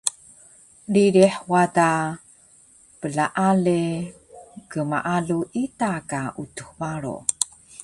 [0.93, 1.91] ririh wada
[2.99, 3.79] plaale
[4.71, 7.17] gmaalu ita ka Utux Baro